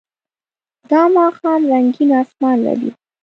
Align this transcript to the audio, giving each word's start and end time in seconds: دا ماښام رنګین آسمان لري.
دا 0.91 1.01
ماښام 1.15 1.61
رنګین 1.71 2.09
آسمان 2.21 2.57
لري. 2.65 2.89